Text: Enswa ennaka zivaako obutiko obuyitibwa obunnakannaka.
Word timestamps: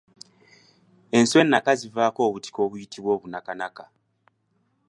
Enswa 1.17 1.39
ennaka 1.43 1.71
zivaako 1.79 2.19
obutiko 2.27 2.59
obuyitibwa 2.65 3.09
obunnakannaka. 3.15 3.83